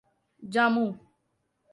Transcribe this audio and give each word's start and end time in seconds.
جامو 0.53 0.95